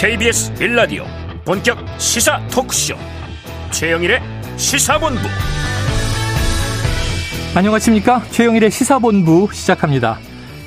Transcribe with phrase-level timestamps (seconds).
[0.00, 1.04] KBS 빌라디오
[1.44, 2.94] 본격 시사 토크쇼.
[3.70, 4.22] 최영일의
[4.56, 5.20] 시사본부.
[7.54, 8.22] 안녕하십니까?
[8.30, 10.18] 최영일의 시사본부 시작합니다.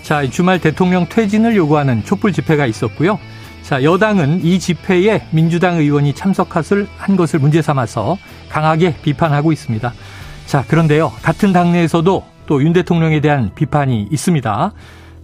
[0.03, 3.17] 자 주말 대통령 퇴진을 요구하는 촛불 집회가 있었고요.
[3.63, 8.19] 자 여당은 이 집회에 민주당 의원이 참석한 것을 문제 삼아서
[8.49, 9.93] 강하게 비판하고 있습니다.
[10.45, 14.73] 자 그런데요 같은 당내에서도 또 윤 대통령에 대한 비판이 있습니다.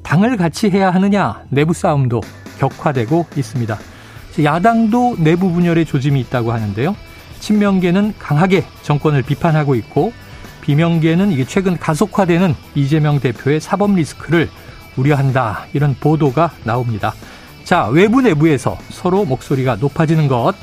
[0.01, 2.21] 당을 같이 해야 하느냐 내부 싸움도
[2.57, 3.77] 격화되고 있습니다.
[4.43, 6.95] 야당도 내부 분열의 조짐이 있다고 하는데요.
[7.39, 10.13] 친명계는 강하게 정권을 비판하고 있고
[10.62, 14.49] 비명계는 이게 최근 가속화되는 이재명 대표의 사법 리스크를
[14.98, 15.65] 우려한다.
[15.73, 17.13] 이런 보도가 나옵니다.
[17.63, 20.53] 자, 외부 내부에서 서로 목소리가 높아지는 것.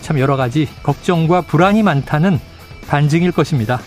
[0.00, 2.40] 참 여러 가지 걱정과 불안이 많다는
[2.88, 3.80] 반증일 것입니다.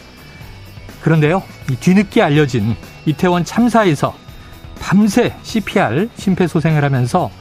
[1.02, 2.76] 그런데요, 이 뒤늦게 알려진
[3.06, 4.16] 이태원 참사에서
[4.80, 7.32] 밤새 CPR 심폐소생을 하면서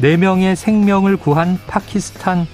[0.00, 2.46] 4명의 생명을 구한 파키스탄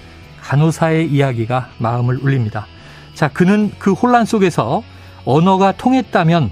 [0.42, 2.66] 간호사의 이야기가 마음을 울립니다.
[3.14, 4.82] 자, 그는 그 혼란 속에서
[5.24, 6.50] 언어가 통했다면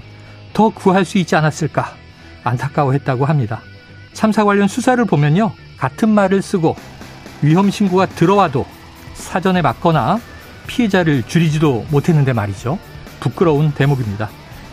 [0.53, 1.93] 더 구할 수 있지 않았을까
[2.43, 3.61] 안타까워했다고 합니다.
[4.13, 5.51] 참사 관련 수사를 보면요.
[5.77, 6.75] 같은 말을 쓰고
[7.41, 8.65] 위험 신고가 들어와도
[9.13, 10.19] 사전에 막거나
[10.67, 12.77] 피해자를 줄이지도 못했는데 말이죠.
[13.19, 14.29] 부끄러운 대목입니다.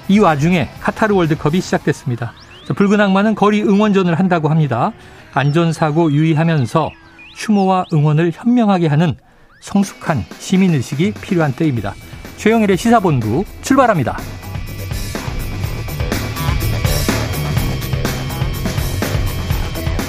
[0.09, 2.33] 이 와중에 카타르 월드컵이 시작됐습니다.
[2.75, 4.93] 붉은 악마는 거리 응원전을 한다고 합니다.
[5.37, 6.91] 안전사고 유의하면서
[7.35, 9.15] 추모와 응원을 현명하게 하는
[9.61, 11.95] 성숙한 시민의식이 필요한 때입니다.
[12.39, 14.17] 최영일의 시사본부 출발합니다.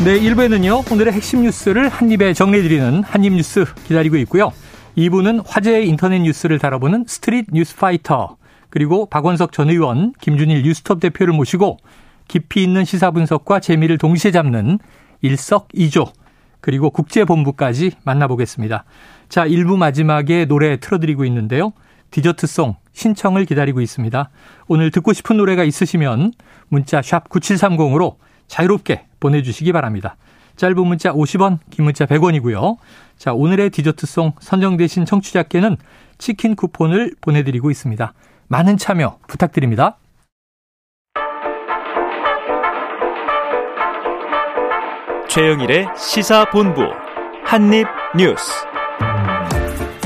[0.05, 4.53] 네, 1부에는요, 오늘의 핵심 뉴스를 한입에 정리해드리는 한입뉴스 기다리고 있고요.
[4.97, 8.37] 2부는 화제의 인터넷 뉴스를 다뤄보는 스트릿 뉴스 파이터,
[8.69, 11.77] 그리고 박원석 전 의원, 김준일 뉴스톱 대표를 모시고
[12.27, 14.79] 깊이 있는 시사 분석과 재미를 동시에 잡는
[15.21, 16.05] 일석이조
[16.61, 18.83] 그리고 국제본부까지 만나보겠습니다.
[19.29, 21.73] 자, 1부 마지막에 노래 틀어드리고 있는데요.
[22.11, 24.29] 디저트송 신청을 기다리고 있습니다.
[24.67, 26.33] 오늘 듣고 싶은 노래가 있으시면
[26.69, 28.15] 문자 샵 9730으로
[28.47, 30.15] 자유롭게 보내주시기 바랍니다.
[30.55, 32.77] 짧은 문자 50원, 긴 문자 100원이고요.
[33.17, 35.77] 자, 오늘의 디저트송 선정되신 청취자께는
[36.17, 38.13] 치킨 쿠폰을 보내드리고 있습니다.
[38.47, 39.97] 많은 참여 부탁드립니다.
[45.37, 46.81] 최영일의 시사본부
[47.45, 48.51] 한입뉴스.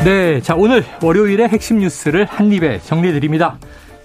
[0.04, 3.58] 네, 자 오늘 월요일의 핵심 뉴스를 한입에 정리해드립니다.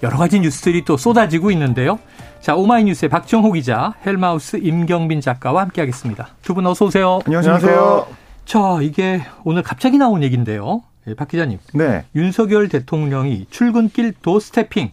[0.03, 1.99] 여러 가지 뉴스들이 또 쏟아지고 있는데요.
[2.39, 6.29] 자 오마이뉴스의 박정호 기자, 헬마우스 임경빈 작가와 함께하겠습니다.
[6.43, 7.19] 두 분 어서 오세요.
[7.25, 8.07] 안녕하세요.
[8.45, 10.81] 자 이게 오늘 갑자기 나온 얘기인데요.
[11.09, 11.59] 예, 박 기자님.
[11.73, 12.05] 네.
[12.15, 14.91] 윤석열 대통령이 출근길 도스태핑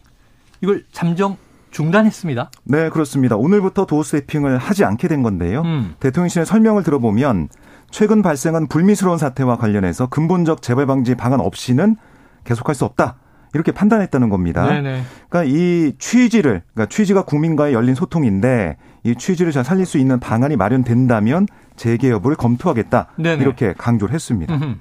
[0.62, 1.36] 이걸 잠정
[1.74, 2.50] 중단했습니다.
[2.64, 3.36] 네, 그렇습니다.
[3.36, 5.62] 오늘부터 도스태핑을 하지 않게 된 건데요.
[5.62, 5.94] 음.
[5.98, 7.48] 대통령실의 설명을 들어보면
[7.90, 11.96] 최근 발생한 불미스러운 사태와 관련해서 근본적 재발 방지 방안 없이는
[12.44, 13.16] 계속할 수 없다.
[13.54, 14.66] 이렇게 판단했다는 겁니다.
[14.66, 15.02] 네네.
[15.28, 20.56] 그러니까 이 취지를 그러니까 취지가 국민과의 열린 소통인데 이 취지를 잘 살릴 수 있는 방안이
[20.56, 21.46] 마련된다면
[21.76, 23.08] 재개 여부를 검토하겠다.
[23.16, 23.42] 네네.
[23.42, 24.54] 이렇게 강조를 했습니다.
[24.54, 24.74] 음흠.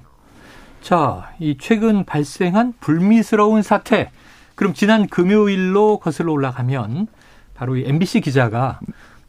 [0.80, 4.10] 자, 이 최근 발생한 불미스러운 사태
[4.54, 7.08] 그럼 지난 금요일로 거슬러 올라가면
[7.54, 8.80] 바로 이 MBC 기자가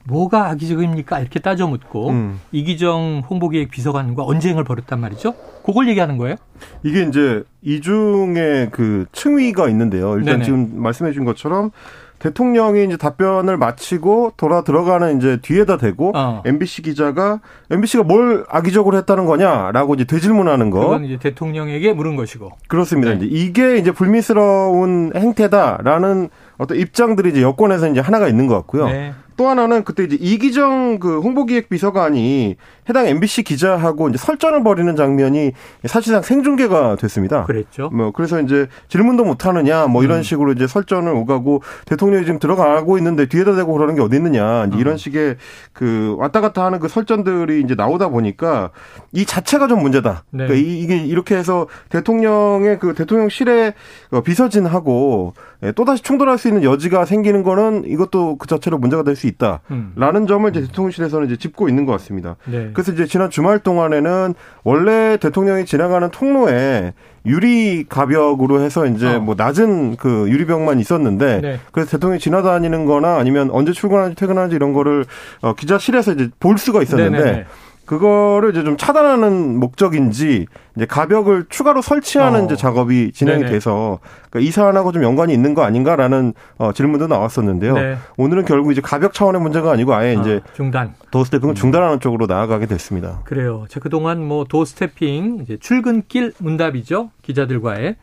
[0.08, 1.20] 뭐가 악의적입니까?
[1.20, 2.40] 이렇게 따져 묻고 음.
[2.52, 5.34] 이기정 홍보기획 비서관과 언쟁을 벌였단 말이죠.
[5.66, 6.36] 그걸 얘기하는 거예요?
[6.84, 10.18] 이게 이제 이중의 그 층위가 있는데요.
[10.18, 10.46] 일단 네네.
[10.46, 11.72] 지금 말씀해 준 것처럼
[12.20, 16.42] 대통령이 이제 답변을 마치고 돌아 들어가는 이제 뒤에다 대고 어.
[16.46, 20.80] MBC 기자가 MBC가 뭘 악의적으로 했다는 거냐라고 이제 되질문하는 거.
[20.80, 22.52] 그건 이제 대통령에게 물은 것이고.
[22.68, 23.12] 그렇습니다.
[23.14, 23.18] 네.
[23.18, 28.88] 이제 이게 이제 불미스러운 행태다라는 어떤 입장들이 이제 여권에서 이제 하나가 있는 것 같고요.
[28.88, 29.14] 네.
[29.38, 32.56] 또 하나는 그때 이제 이기정 그 홍보기획 비서관이
[32.88, 35.52] 해당 MBC 기자하고 이제 설전을 벌이는 장면이
[35.86, 37.46] 사실상 생중계가 됐습니다.
[37.46, 37.90] 그랬죠.
[37.90, 40.24] 뭐 그래서 이제 질문도 못 하느냐 뭐 이런 음.
[40.24, 44.78] 식으로 이제 설전을 오가고 대통령이 지금 들어가고 있는데 뒤에다 대고 그러는 게 어디 있느냐 이제
[44.78, 44.98] 이런 음.
[44.98, 45.38] 식의
[45.74, 48.70] 그 왔다 갔다 하는 그 설전들이 이제 나오다 보니까
[49.12, 50.24] 이 자체가 좀 문제다.
[50.30, 50.48] 네.
[50.48, 53.74] 그러니까 이게 이렇게 해서 대통령의 그 대통령실의
[54.12, 55.34] 어, 비서진하고
[55.64, 59.62] 예, 또다시 충돌할 수 있는 여지가 생기는 거는 이것도 그 자체로 문제가 될 수 있다라는
[59.72, 60.28] 음.
[60.28, 62.36] 점을 이제 대통령실에서는 이제 짚고 있는 것 같습니다.
[62.46, 62.72] 네.
[62.74, 64.34] 그래서 이제 지난 주말 동안에는
[64.64, 66.94] 원래 대통령이 지나가는 통로에
[67.26, 69.20] 유리 가벽으로 해서 이제 어.
[69.20, 71.60] 뭐 낮은 그 유리벽만 있었는데 네.
[71.72, 75.06] 그래서 대통령이 지나다니는 거나 아니면 언제 출근하는지 퇴근하는지 이런 거를
[75.42, 77.46] 어 기자실에서 이제 볼 수가 있었는데 네네네.
[77.86, 82.46] 그거를 이제 좀 차단하는 목적인지 이제 가벽을 추가로 설치하는 어.
[82.46, 83.52] 이제 작업이 진행이 네네.
[83.52, 84.00] 돼서
[84.30, 87.74] 그러니까 이 사안하고 좀 연관이 있는 거 아닌가라는 어, 질문도 나왔었는데요.
[87.76, 87.98] 네.
[88.18, 91.56] 오늘은 결국 이제 가벽 차원의 문제가 아니고 아예 아, 이제 중단 도어 스태핑을 음.
[91.56, 93.22] 중단하는 쪽으로 나아가게 됐습니다.
[93.26, 93.66] 그래요.
[93.70, 97.96] 제 그동안 뭐 도어 스태핑 이제 출근길 문답이죠 기자들과의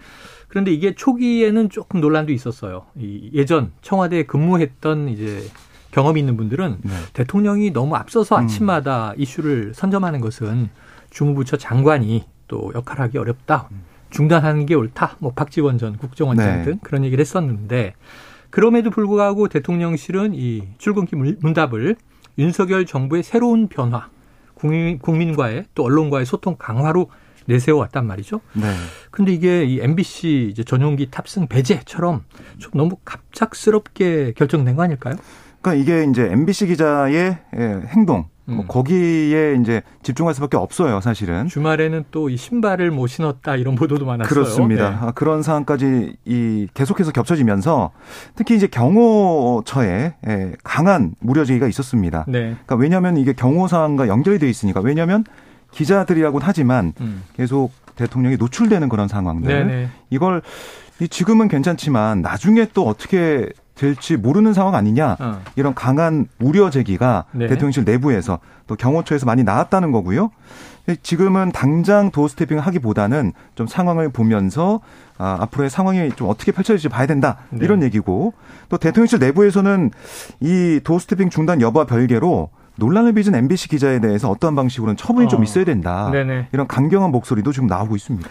[0.49, 2.85] 그런데 이게 초기에는 조금 논란도 있었어요.
[2.95, 5.43] 이 예전 청와대에 근무했던 이제
[5.93, 6.91] 경험이 있는 분들은 네.
[7.13, 8.43] 대통령이 너무 앞서서 음.
[8.43, 9.21] 아침마다 음.
[9.21, 10.71] 이슈를 선점하는 것은
[11.11, 13.69] 주무부처 장관이 또 역할하기 어렵다.
[14.11, 15.17] 중단하는 게 옳다.
[15.21, 16.65] 뭐 박지원 전 국정원장 네.
[16.65, 17.95] 등 그런 얘기를 했었는데
[18.51, 21.97] 그럼에도 불구하고 대통령실은 이 출근길 문답을
[22.39, 24.09] 윤석열 정부의 새로운 변화,
[24.55, 27.11] 국민, 국민과의 또 언론과의 소통 강화로
[27.47, 28.41] 내세워 왔단 말이죠.
[28.55, 28.67] 네.
[29.11, 32.25] 근데 이게 이 MBC 이제 전용기 탑승 배제처럼
[32.59, 35.17] 좀 너무 갑작스럽게 결정된 거 아닐까요?
[35.63, 38.57] 그러니까 이게 이제 MBC 기자의 예, 행동 뭐 음.
[38.57, 41.47] 뭐 거기에 이제 집중할 수밖에 없어요, 사실은.
[41.47, 44.29] 주말에는 또 이 신발을 못 신었다 이런 보도도 많았어요.
[44.29, 44.91] 그렇습니다.
[44.91, 44.97] 네.
[45.01, 47.93] 아, 그런 상황까지 이 계속해서 겹쳐지면서
[48.35, 52.25] 특히 이제 경호처에 예, 강한 무려지기가 있었습니다.
[52.27, 52.41] 네.
[52.41, 55.25] 그러니까 왜냐하면 이게 경호 사항과 연결이 돼 있으니까 왜냐하면
[55.71, 57.23] 기자들이라고는 하지만 음.
[57.37, 59.73] 계속 대통령이 노출되는 그런 상황들 네네.
[59.73, 59.89] 네.
[60.11, 60.43] 이걸
[61.11, 65.43] 지금은 괜찮지만 나중에 또 어떻게 될지 모르는 상황 아니냐 어.
[65.57, 67.49] 이런 강한 우려 제기가 네.
[67.49, 70.31] 대통령실 내부에서 또 경호처에서 많이 나왔다는 거고요.
[71.03, 74.81] 지금은 당장 도어 스태핑을 하기보다는 좀 상황을 보면서
[75.17, 77.65] 아, 앞으로의 상황이 좀 어떻게 펼쳐질지 봐야 된다 네.
[77.65, 78.35] 이런 얘기고
[78.69, 79.91] 또 대통령실 내부에서는
[80.41, 85.29] 이 도어 스태핑 중단 여부와 별개로 논란을 빚은 MBC 기자에 대해서 어떠한 방식으로는 처분이 어.
[85.29, 86.11] 좀 있어야 된다.
[86.11, 86.49] 네네.
[86.53, 88.29] 이런 강경한 목소리도 지금 나오고 있습니다.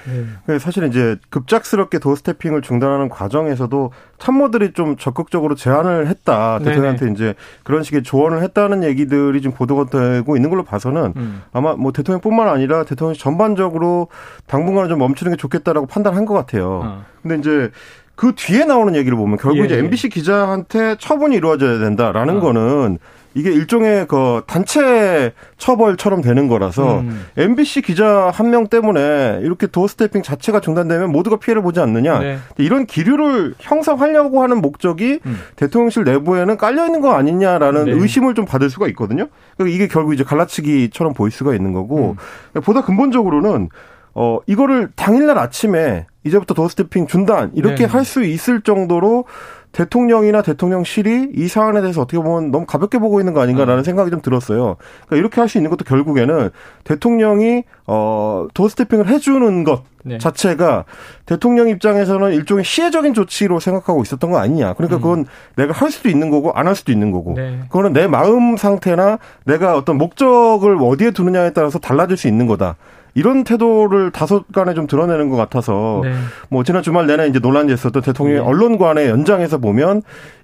[0.48, 0.60] 네.
[0.60, 6.60] 사실 이제 급작스럽게 도스태핑을 중단하는 과정에서도 참모들이 좀 적극적으로 제안을 했다.
[6.60, 11.42] 대통령한테 이제 그런 식의 조언을 했다는 얘기들이 지금 보도가 되고 있는 걸로 봐서는 음.
[11.54, 14.08] 아마 뭐 대통령뿐만 아니라 대통령 전반적으로
[14.48, 16.82] 당분간은 좀 멈추는 게 좋겠다라고 판단한 것 같아요.
[16.84, 17.06] 어.
[17.22, 17.72] 근데 이제
[18.16, 20.10] 그 뒤에 나오는 얘기를 보면 결국 예, 이제 MBC 예.
[20.10, 22.40] 기자한테 처분이 이루어져야 된다라는 어.
[22.40, 23.00] 거는
[23.34, 27.26] 이게 일종의 그 단체 처벌처럼 되는 거라서 음.
[27.38, 32.38] MBC 기자 한 명 때문에 이렇게 도어 스태핑 자체가 중단되면 모두가 피해를 보지 않느냐 네.
[32.58, 35.40] 이런 기류를 형성하려고 하는 목적이 음.
[35.56, 37.92] 대통령실 내부에는 깔려 있는 거 아니냐라는 네.
[37.94, 39.28] 의심을 좀 받을 수가 있거든요.
[39.56, 42.18] 그러니까 이게 결국 이제 갈라치기처럼 보일 수가 있는 거고
[42.56, 42.62] 음.
[42.62, 43.70] 보다 근본적으로는
[44.14, 47.86] 어 이거를 당일날 아침에 이제부터 스태핑 중단 이렇게 네.
[47.86, 49.26] 할수 있을 정도로
[49.72, 53.84] 대통령이나 대통령실이 이 사안에 대해서 어떻게 보면 너무 가볍게 보고 있는 거 아닌가라는 음.
[53.84, 54.76] 생각이 좀 들었어요.
[55.08, 56.50] 그러니까 이렇게 할 수 있는 것도 결국에는
[56.84, 60.18] 대통령이 어 도스태핑을 해주는 것 네.
[60.18, 60.84] 자체가
[61.26, 64.74] 대통령 입장에서는 일종의 시혜적인 조치로 생각하고 있었던 거 아니냐.
[64.74, 65.02] 그러니까 음.
[65.02, 65.26] 그건 음.
[65.56, 67.34] 내가 할 수도 있는 거고 안 할 수도 있는 거고.
[67.36, 67.60] 네.
[67.70, 72.76] 그거는 내 마음 상태나 내가 어떤 목적을 어디에 두느냐에 따라서 달라질 수 있는 거다.
[73.14, 76.14] 이런 태도를 다소간에 좀 드러내는 것 같아서 네.
[76.50, 78.48] 뭐 지난 주말 내내 이제 논란이 있었던 대통령 의 네.
[78.48, 80.02] 언론관의 연장에서 보면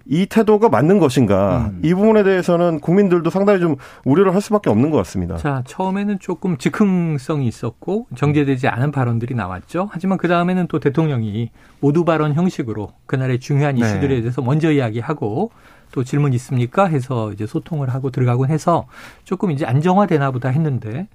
[0.09, 1.81] 이 태도가 맞는 것인가 음.
[1.83, 3.75] 이 부분에 대해서는 국민들도 상당히 좀
[4.05, 5.35] 우려를 할 수밖에 없는 것 같습니다.
[5.37, 9.89] 자 처음에는 조금 즉흥성이 있었고 정제되지 않은 발언들이 나왔죠.
[9.91, 11.49] 하지만 그 다음에는 또 대통령이
[11.79, 13.81] 모두 발언 형식으로 그날의 중요한 네.
[13.81, 15.51] 이슈들에 대해서 먼저 이야기하고
[15.91, 16.85] 또 질문 있습니까?
[16.85, 18.87] 해서 이제 소통을 하고 들어가곤 해서
[19.23, 21.07] 조금 이제 안정화되나 보다 했는데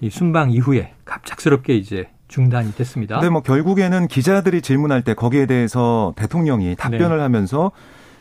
[0.00, 3.20] 이 순방 이후에 갑작스럽게 이제 중단이 됐습니다.
[3.20, 7.22] 네, 뭐 결국에는 기자들이 질문할 때 거기에 대해서 대통령이 답변을 네.
[7.22, 7.70] 하면서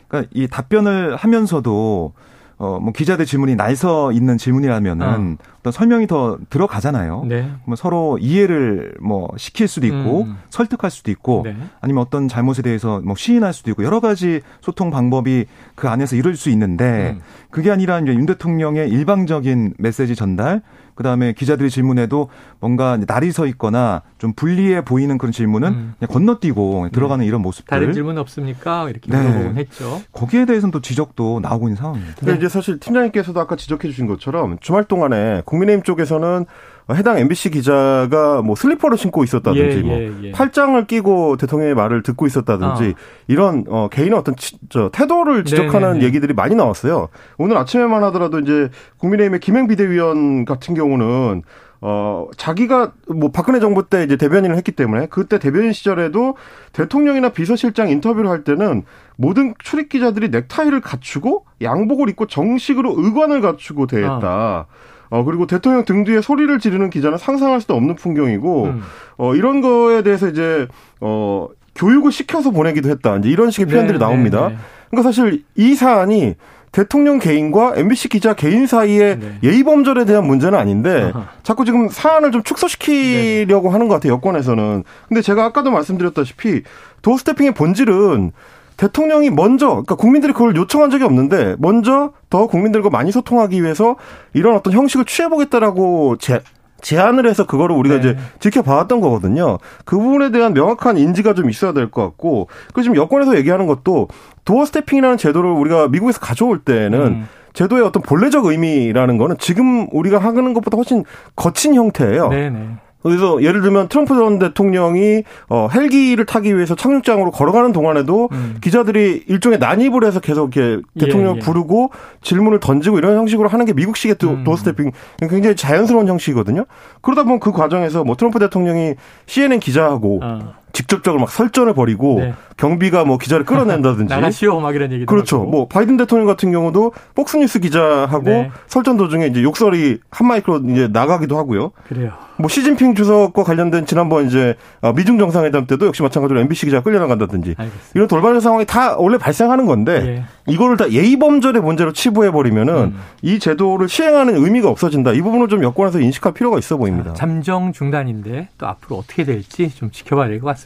[0.08, 2.14] 그러니까 이 답변을 하면서도
[2.58, 5.54] 어, 뭐 기자들 질문이 날서 있는 질문이라면은 어.
[5.64, 7.26] 떤 설명이 더 들어가잖아요.
[7.28, 7.52] 네.
[7.66, 10.38] 뭐 서로 이해를 뭐 시킬 수도 있고 음.
[10.50, 11.56] 설득할 수도 있고 네.
[11.82, 15.46] 아니면 어떤 잘못에 대해서 뭐 시인할 수도 있고 여러 가지 소통 방법이
[15.76, 17.22] 그 안에서 이룰 수 있는데 음.
[17.54, 20.64] 그게 아니라 이제 윤 대통령의 일방적인 메시지 전달
[20.96, 22.30] 그 다음에 기자들이 질문해도
[22.60, 25.94] 뭔가 날이 서 있거나 좀 불리해 보이는 그런 질문은 음.
[26.00, 27.28] 그냥 건너뛰고 들어가는 네.
[27.28, 27.70] 이런 모습들.
[27.70, 28.90] 다른 질문 없습니까?
[28.90, 29.22] 이렇게 네.
[29.22, 30.02] 물어보곤 했죠.
[30.12, 32.16] 거기에 대해서는 또 지적도 나오고 있는 상황입니다.
[32.18, 32.38] 근데 네.
[32.40, 36.48] 이제 사실 팀장님께서도 아까 지적해 주신 것처럼 주말 동안에 국민의힘 쪽에서는
[36.92, 40.32] 해당 MBC 기자가 뭐 슬리퍼를 신고 있었다든지 예, 뭐 예, 예.
[40.32, 42.94] 팔짱을 끼고 대통령의 말을 듣고 있었다든지 어.
[43.28, 46.06] 이런 어 개인의 어떤 치, 저 태도를 지적하는 네네네.
[46.06, 47.08] 얘기들이 많이 나왔어요.
[47.38, 51.44] 오늘 아침에만 하더라도 이제 국민의힘의 김행 비대위원 같은 경우는
[51.86, 56.38] 어, 자기가 뭐 박근혜 정부 때 이제 대변인을 했기 때문에 그때 대변인 시절에도
[56.72, 58.84] 대통령이나 비서실장 인터뷰를 할 때는
[59.18, 64.22] 모든 출입 기자들이 넥타이를 갖추고 양복을 입고 정식으로 의관을 갖추고 대했다.
[64.24, 64.66] 아.
[65.10, 68.82] 어, 그리고 대통령 등 뒤에 소리를 지르는 기자는 상상할 수도 없는 풍경이고, 음.
[69.18, 70.68] 어, 이런 거에 대해서 이제,
[71.02, 73.18] 어, 교육을 시켜서 보내기도 했다.
[73.18, 74.50] 이제 이런 식의 표현들이 네, 나옵니다.
[74.50, 74.60] 네, 네.
[74.90, 76.36] 그러니까 사실 이 사안이
[76.72, 79.38] 대통령 개인과 MBC 기자 개인 사이의 네.
[79.44, 81.28] 예의 범절에 대한 문제는 아닌데 아하.
[81.44, 83.72] 자꾸 지금 사안을 좀 축소시키려고 네.
[83.72, 84.84] 하는 것 같아요 여권에서는.
[85.08, 86.64] 근데 제가 아까도 말씀드렸다시피
[87.04, 88.32] 도어 스태핑의 본질은
[88.78, 93.96] 대통령이 먼저, 그러니까 국민들이 그걸 요청한 적이 없는데, 먼저 더 국민들과 많이 소통하기 위해서
[94.34, 96.42] 이런 어떤 형식을 취해보겠다라고 제,
[96.82, 98.00] 제안을 해서 그거를 우리가 네.
[98.02, 99.58] 이제 지켜봐왔던 거거든요.
[99.86, 104.10] 그 부분에 대한 명확한 인지가 좀 있어야 될 것 같고, 그 지금 여권에서 얘기하는 것도
[104.46, 107.28] 도어 스태핑이라는 제도를 우리가 미국에서 가져올 때는 음.
[107.54, 112.30] 제도의 어떤 본래적 의미라는 거는 지금 우리가 하는 것보다 훨씬 거친 형태예요.
[112.30, 112.70] 네네.
[113.04, 113.10] 네.
[113.10, 118.58] 그래서 예를 들면 트럼프 전 대통령이 어 헬기를 타기 위해서 착륙장으로 걸어가는 동안에도 음.
[118.62, 121.40] 기자들이 일종의 난입을 해서 계속 이렇게 대통령 예, 예.
[121.40, 121.92] 부르고
[122.22, 124.44] 질문을 던지고 이런 형식으로 하는 게 미국식의 음.
[124.44, 124.92] 도어스태핑
[125.30, 126.66] 굉장히 자연스러운 형식이거든요.
[127.02, 128.96] 그러다 보면 그 과정에서 뭐 트럼프 대통령이
[129.26, 130.63] CNN 기자하고 어.
[130.74, 132.34] 직접적으로 막 설전을 벌이고 네.
[132.58, 135.42] 경비가 뭐 기자를 끌어낸다든지 나가시오 막 이런 얘기 그렇죠.
[135.42, 135.50] 하고.
[135.50, 138.52] 뭐 바이든 대통령 같은 경우도 폭스뉴스 기자하고 네.
[138.68, 141.72] 설전 도중에 이제 욕설이 한 마이크로 이제 나가기도 하고요.
[141.88, 142.12] 그래요.
[142.38, 147.56] 뭐 시진핑 주석과 관련된 지난번 이제 어, 미중 정상회담 때도 역시 마찬가지로 MBC 기자가 끌려나간다든지
[147.58, 147.92] 알겠습니다.
[147.94, 150.52] 이런 돌발 상황이 다 원래 발생하는 건데 예.
[150.52, 153.00] 이거를 다 예의 범절의 문제로 치부해 버리면은 음.
[153.22, 155.12] 이 제도를 시행하는 의미가 없어진다.
[155.14, 157.12] 이 부분을 좀 여권에서 인식할 필요가 있어 보입니다.
[157.12, 160.63] 자, 잠정 중단인데 또 앞으로 어떻게 될지 좀 지켜봐야 될 것 같습니다.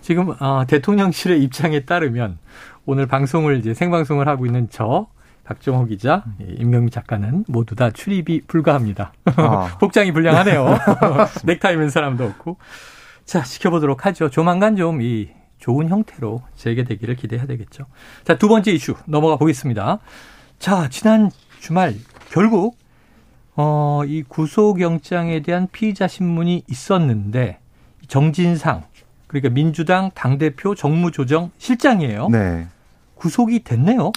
[0.00, 2.38] 지금 어, 대통령실의 입장에 따르면
[2.86, 5.06] 오늘 방송을 이제 생방송을 하고 있는 저
[5.44, 9.12] 박정호 기자, 임경미 작가는 모두 다 출입이 불가합니다.
[9.36, 9.76] 아.
[9.80, 10.78] 복장이 불량하네요.
[11.44, 12.56] 넥타이 맨 사람도 없고.
[13.24, 14.30] 자, 지켜보도록 하죠.
[14.30, 15.28] 조만간 좀 이
[15.60, 17.86] 좋은 형태로 재개되기를 기대해야 되겠죠.
[18.24, 20.00] 자, 두 번째 이슈 넘어가 보겠습니다.
[20.58, 21.94] 자, 지난 주말
[22.30, 22.76] 결국
[23.54, 27.58] 어, 이 구속영장에 대한 피의자 신문이 있었는데
[28.08, 28.84] 정진상
[29.30, 32.30] 그러니까 민주당 당대표 정무조정 실장이에요.
[32.30, 32.66] 네.
[33.14, 34.10] 구속이 됐네요.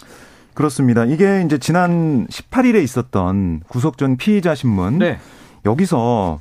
[0.55, 1.05] 그렇습니다.
[1.05, 4.98] 이게 이제 지난 18일에 있었던 구속 전 피의자 신문.
[4.98, 5.20] 네.
[5.65, 6.39] 여기서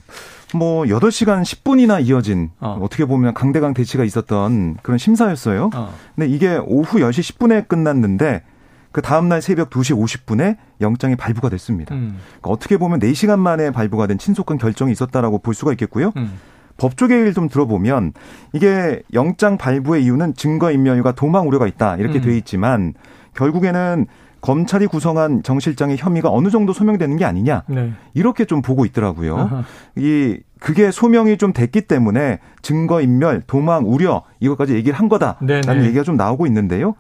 [0.55, 2.79] 뭐 8시간 10분이나 이어진 어.
[2.91, 5.69] 떻게 보면 강대강 대치가 있었던 그런 심사였어요.
[5.75, 5.95] 어.
[6.17, 8.43] 근데 이게 오후 10시 10분에 끝났는데
[8.91, 11.95] 그 다음날 새벽 2시 50분에 영장이 발부가 됐습니다.
[11.95, 12.19] 음.
[12.41, 16.13] 그러니까 어떻게 보면 4시간 만에 발부가 된 친속한 결정이 있었다라고 볼 수가 있겠고요.
[16.17, 16.39] 음.
[16.77, 18.13] 법조계 얘기를 좀 들어보면
[18.53, 22.23] 이게 영장 발부의 이유는 증거인멸과 도망 우려가 있다 이렇게 음.
[22.23, 22.95] 돼 있지만
[23.35, 24.07] 결국에는
[24.43, 27.93] 검찰이 구성한 정 실장의 혐의가 어느 정도 소명되는 게 아니냐 네.
[28.13, 29.37] 이렇게 좀 보고 있더라고요.
[29.37, 29.65] 아하.
[29.97, 35.85] 이 그게 소명이 좀 됐기 때문에 증거 인멸, 도망 우려 이것까지 얘기를 한 거다라는 네네.
[35.85, 36.95] 얘기가 좀 나오고 있는데요.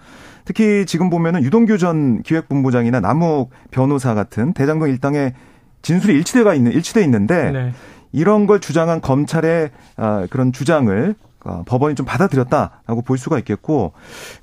[0.44, 5.34] 특히 지금 보면은 유동규 전 기획본부장이나 남욱 변호사 같은 대장동 일당의
[5.82, 7.72] 진술이 일치돼가 있는 일치돼 있는데 네.
[8.12, 11.14] 이런 걸 주장한 검찰의 아, 그런 주장을
[11.44, 13.92] 어, 법원이 좀 받아들였다라고 볼 수가 있겠고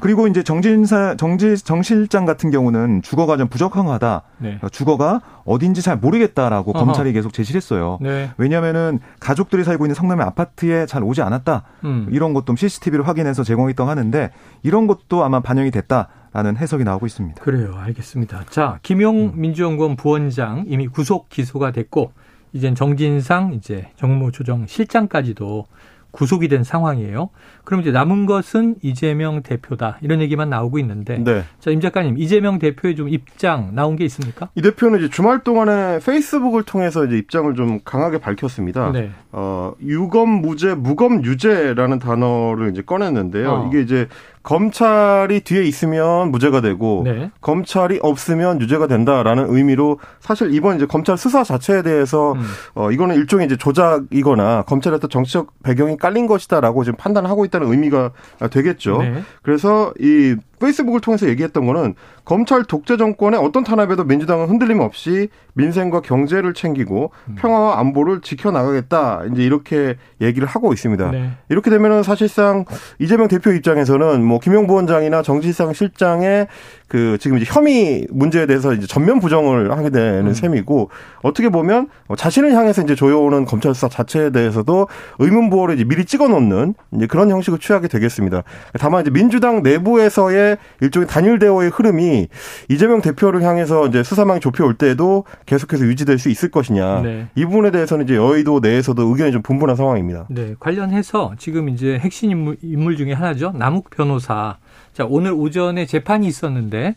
[0.02, 4.22] 그리고 이제 정진사 정지 정 실장 같은 경우는 주거가 좀 부적합하다.
[4.40, 4.48] 네.
[4.50, 6.86] 그러니까 주거가 어딘지 잘 모르겠다라고 어허.
[6.86, 8.00] 검찰이 계속 제시를 했어요.
[8.02, 8.32] 네.
[8.38, 11.64] 왜냐하면은 가족들이 살고 있는 성남의 아파트에 잘 오지 않았다.
[11.86, 12.08] 음.
[12.12, 14.32] 이런 것도 CCTV를 확인해서 제공했다고 하는데
[14.64, 17.42] 이런 것도 아마 반영이 됐다 라는 해석이 나오고 있습니다.
[17.42, 17.76] 그래요.
[17.78, 18.44] 알겠습니다.
[18.50, 19.32] 자, 김용 음.
[19.36, 22.12] 민주연구원 부원장 이미 구속 기소가 됐고
[22.54, 25.66] 이젠 정진상 이제 정무조정 실장까지도
[26.12, 27.30] 구속이 된 상황이에요.
[27.64, 31.44] 그럼 이제 남은 것은 이재명 대표다 이런 얘기만 나오고 있는데, 네.
[31.60, 34.50] 자임 작가님 이재명 대표의 좀 입장 나온 게 있습니까?
[34.56, 38.92] 이 대표는 이제 주말 동안에 페이스북을 통해서 이제 입장을 좀 강하게 밝혔습니다.
[38.92, 39.12] 네.
[39.32, 43.52] 어, 유검 무죄, 무검 유죄라는 단어를 이제 꺼냈는데요.
[43.52, 43.68] 어.
[43.68, 44.08] 이게 이제
[44.50, 47.30] 검찰이 뒤에 있으면 무죄가 되고 네.
[47.40, 52.42] 검찰이 없으면 유죄가 된다라는 의미로 사실 이번 이제 검찰 수사 자체에 대해서 음.
[52.74, 58.10] 어 이거는 일종의 이제 조작이거나 검찰의 어떤 정치적 배경이 깔린 것이다라고 지금 판단하고 있다는 의미가
[58.50, 58.98] 되겠죠.
[59.04, 59.22] 네.
[59.44, 66.02] 그래서 이 페이스북을 통해서 얘기했던 거는 검찰 독재 정권의 어떤 탄압에도 민주당은 흔들림 없이 민생과
[66.02, 67.36] 경제를 챙기고 음.
[67.36, 69.24] 평화와 안보를 지켜나가겠다.
[69.32, 71.12] 이제 이렇게 얘기를 하고 있습니다.
[71.12, 71.32] 네.
[71.50, 72.66] 이렇게 되면은 사실상
[73.00, 76.48] 이재명 대표 입장에서는 뭐 김용 부원장이나 정지상 실장의
[76.90, 80.34] 그 지금 이제 혐의 문제에 대해서 이제 전면 부정을 하게 되는 음.
[80.34, 80.90] 셈이고
[81.22, 84.88] 어떻게 보면 자신을 향해서 이제 조여오는 검찰 수사 자체에 대해서도
[85.20, 88.44] 의문 부호를 이제 미리 찍어 놓는 이제 그런 형식을 취하게 되겠습니다.
[88.80, 92.28] 다만 이제 민주당 내부에서의 일종의 단일 대화의 흐름이
[92.70, 97.02] 이재명 대표를 향해서 이제 수사망이 좁혀올 때에도 계속해서 유지될 수 있을 것이냐.
[97.02, 97.28] 네.
[97.36, 100.26] 이 부분에 대해서는 이제 여의도 내에서도 의견이 좀 분분한 상황입니다.
[100.30, 100.56] 네.
[100.60, 103.54] 관련해서 지금 이제 핵심 인물, 인물 중에 하나죠.
[103.56, 104.58] 남욱 변호사.
[104.94, 106.96] 자, 오늘 오전에 재판이 있었는데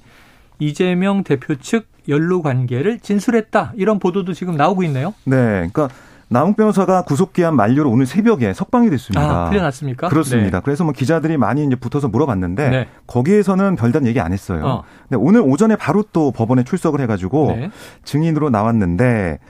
[0.59, 3.73] 이재명 대표 측 연루 관계를 진술했다.
[3.77, 5.15] 이런 보도도 지금 나오고 있네요.
[5.25, 5.37] 네.
[5.37, 5.89] 그러니까
[6.29, 9.47] 남욱 변호사가 구속기한 만료로 오늘 새벽에 석방이 됐습니다.
[9.47, 10.09] 아, 풀려났습니까?
[10.09, 10.59] 그렇습니다.
[10.59, 10.63] 네.
[10.65, 12.89] 그래서 뭐 기자들이 많이 이제 붙어서 물어봤는데 네.
[13.07, 14.65] 거기에서는 별다른 얘기 안 했어요.
[14.65, 14.83] 어.
[15.09, 17.71] 근데 오늘 오전에 바로 또 법원에 출석을 해가지고 네.
[18.05, 19.41] 증인으로 나왔는데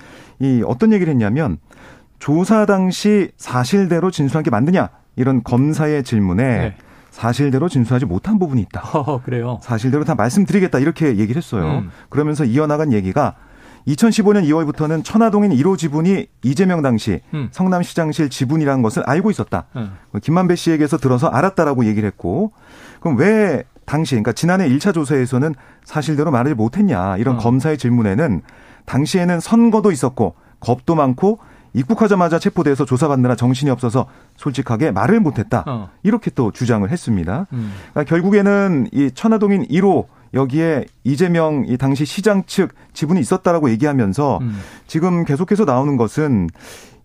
[0.41, 1.59] 이 어떤 얘기를 했냐면
[2.19, 6.77] 조사 당시 사실대로 진술한 게 맞느냐 이런 검사의 질문에 네.
[7.13, 8.81] 사실대로 진술하지 못한 부분이 있다.
[8.99, 9.61] 어, 그래요.
[9.63, 11.83] 사실대로 다 말씀드리겠다 이렇게 얘기를 했어요.
[11.85, 11.91] 음.
[12.09, 13.37] 그러면서 이어나간 얘기가
[13.87, 17.49] 2015년 2월부터는 천화동인 1호 지분이 이재명 당시 음.
[17.53, 19.67] 성남시장실 지분이라는 것을 알고 있었다.
[19.77, 19.93] 음.
[20.21, 22.53] 김만배 씨에게서 들어서 알았다라고 얘기를 했고
[23.01, 25.55] 그럼 왜 당시 그러니까 지난해 1차 조사에서는
[25.85, 27.39] 사실대로 말을 못했냐 이런 어.
[27.39, 28.41] 검사의 질문에는
[28.87, 31.41] 당시에는 선거도 있었고 겁도 많고
[31.75, 35.65] 입국하자마자 체포돼서 조사받느라 정신이 없어서 솔직하게 말을 못했다.
[35.67, 35.91] 어.
[36.03, 37.47] 이렇게 또 주장을 했습니다.
[37.53, 37.73] 음.
[37.93, 44.59] 그러니까 결국에는 이 천화동인 1호 여기에 이재명 이 당시 시장 측 지분이 있었다라고 얘기하면서 음.
[44.87, 46.49] 지금 계속해서 나오는 것은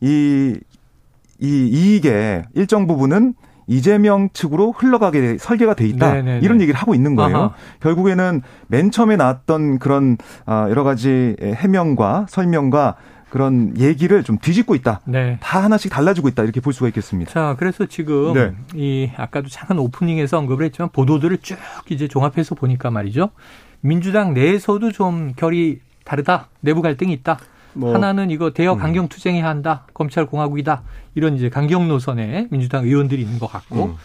[0.01, 0.55] 이,
[1.39, 3.33] 이 이익의 일정 부분은
[3.67, 6.39] 이재명 측으로 흘러가게 설계가 돼 있다 네네네.
[6.41, 7.37] 이런 얘기를 하고 있는 거예요.
[7.37, 7.53] 아하.
[7.81, 12.95] 결국에는 맨 처음에 나왔던 그런 아, 여러 가지 해명과 설명과
[13.29, 15.01] 그런 얘기를 좀 뒤집고 있다.
[15.05, 15.37] 네.
[15.41, 16.43] 다 하나씩 달라지고 있다.
[16.43, 17.31] 이렇게 볼 수가 있겠습니다.
[17.31, 18.53] 자, 그래서 지금 네.
[18.73, 21.57] 이 아까도 잠깐 오프닝에서 언급을 했지만 보도들을 쭉
[21.89, 23.29] 이제 종합해서 보니까 말이죠.
[23.81, 26.47] 민주당 내에서도 좀 결이 다르다.
[26.61, 27.37] 내부 갈등이 있다.
[27.73, 27.93] 뭐.
[27.93, 28.79] 하나는 이거 대여 음.
[28.79, 29.85] 강경 투쟁해야 한다.
[29.93, 30.81] 검찰 공화국이다.
[31.15, 33.95] 이런 이제 강경 노선에 민주당 의원들이 있는 것 같고 음.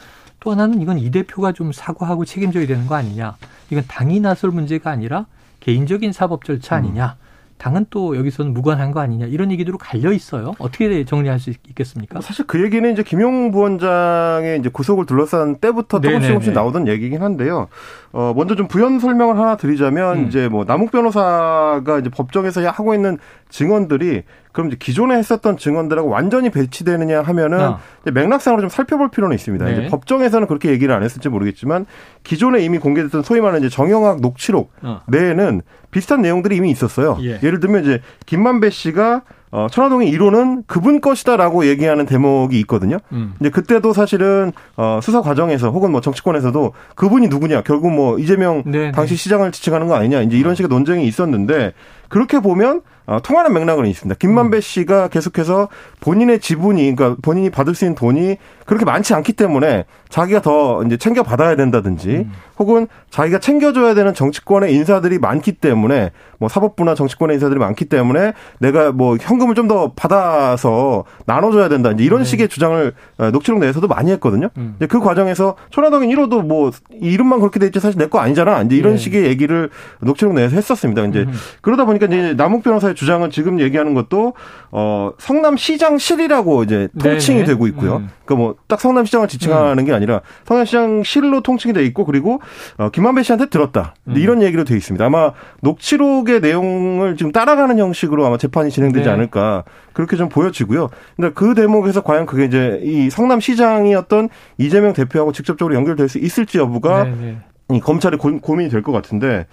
[0.40, 3.36] 또 하나는 이건 이 대표가 좀 사과하고 책임져야 되는 거 아니냐.
[3.70, 5.26] 이건 당이 나설 문제가 아니라
[5.60, 7.16] 개인적인 사법 절차 아니냐.
[7.18, 7.31] 음.
[7.62, 10.54] 당은 또 여기서는 무관한 거 아니냐 이런 얘기들로 갈려 있어요.
[10.58, 12.20] 어떻게 정리할 수 있겠습니까?
[12.20, 17.68] 사실 그 얘기는 이제 김용 부원장의 이제 구속을 둘러싼 때부터 조금씩 조금씩 나오던 얘기긴 한데요.
[18.10, 20.26] 어 먼저 좀 부연 설명을 하나 드리자면 음.
[20.26, 26.50] 이제 뭐 남욱 변호사가 이제 법정에서 하고 있는 증언들이 그럼 이제 기존에 했었던 증언들하고 완전히
[26.50, 27.78] 배치되느냐 하면은 어.
[28.12, 29.64] 맥락상으로 좀 살펴볼 필요는 있습니다.
[29.64, 29.72] 네.
[29.72, 31.86] 이제 법정에서는 그렇게 얘기를 안 했을지 모르겠지만
[32.24, 35.00] 기존에 이미 공개됐던 소위 말하는 이제 정영학 녹취록 어.
[35.06, 37.18] 내에는 비슷한 내용들이 이미 있었어요.
[37.20, 37.38] 예.
[37.42, 39.22] 예를 들면 이제 김만배 씨가
[39.52, 42.96] 어, 천화동의 1호는 그분 것이다라고 얘기하는 대목이 있거든요.
[43.12, 43.34] 음.
[43.38, 48.92] 이제 그때도 사실은 어, 수사 과정에서 혹은 뭐 정치권에서도 그분이 누구냐 결국 뭐 이재명 네네.
[48.92, 51.74] 당시 시장을 지칭하는 거 아니냐 이제 이런 식의 논쟁이 있었는데
[52.08, 54.16] 그렇게 보면 어, 통하는 맥락은 있습니다.
[54.18, 54.60] 김만배 음.
[54.60, 55.68] 씨가 계속해서
[56.00, 58.36] 본인의 지분이, 그러니까 본인이 받을 수 있는 돈이
[58.66, 62.32] 그렇게 많지 않기 때문에 자기가 더 이제 챙겨 받아야 된다든지 음.
[62.58, 68.92] 혹은 자기가 챙겨줘야 되는 정치권의 인사들이 많기 때문에 뭐 사법부나 정치권의 인사들이 많기 때문에 내가
[68.92, 71.90] 뭐 현금을 좀 더 받아서 나눠줘야 된다.
[71.92, 72.24] 이제 이런 네.
[72.24, 74.48] 식의 주장을 어, 녹취록 내에서도 많이 했거든요.
[74.58, 74.74] 음.
[74.76, 78.60] 이제 그 과정에서 천화동인 1호도 뭐 이름만 그렇게 돼 있지 사실 내 거 아니잖아.
[78.62, 78.98] 이제 이런 네.
[78.98, 81.04] 식의 얘기를 녹취록 내에서 했었습니다.
[81.06, 81.32] 이제 음.
[81.62, 84.34] 그러다 보니까 이제 남욱 변호사 의 주장은 지금 얘기하는 것도
[84.70, 87.46] 어 성남시장실이라고 이제 통칭이 네네.
[87.48, 87.96] 되고 있고요.
[87.96, 88.08] 음.
[88.24, 89.84] 그러니까 뭐 딱 성남시장을 지칭하는 음.
[89.84, 92.40] 게 아니라 성남시장실로 통칭이 돼 있고 그리고
[92.78, 93.94] 어 김만배 씨한테 들었다.
[94.08, 94.14] 음.
[94.16, 95.04] 이런 얘기로 돼 있습니다.
[95.04, 99.10] 아마 녹취록의 내용을 지금 따라가는 형식으로 아마 재판이 진행되지 네.
[99.10, 100.88] 않을까 그렇게 좀 보여지고요.
[101.16, 104.28] 근데 그 대목에서 과연 그게 이제 이 성남시장이었던
[104.58, 107.38] 이재명 대표하고 직접적으로 연결될 수 있을지 여부가 네네.
[107.72, 109.46] 이 검찰의 고, 고민이 될 것 같은데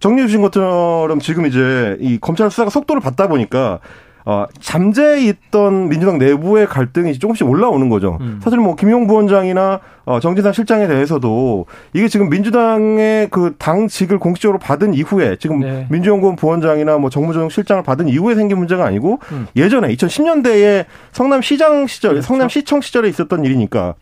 [0.00, 3.80] 정리해 주신 것처럼 지금 이제 이 검찰 수사가 속도를 받다 보니까
[4.24, 8.18] 어, 잠재해 있던 민주당 내부의 갈등이 조금씩 올라오는 거죠.
[8.20, 8.40] 음.
[8.42, 14.94] 사실 뭐 김용 부원장이나 어, 정진상 실장에 대해서도 이게 지금 민주당의 그 당직을 공식적으로 받은
[14.94, 15.86] 이후에 지금 네.
[15.90, 19.46] 민주연구원 부원장이나 뭐 정무조정 실장을 받은 이후에 생긴 문제가 아니고 음.
[19.56, 22.26] 예전에 2010년대에 성남시장 시절, 그렇죠.
[22.26, 23.94] 성남시청 시절에 있었던 일이니까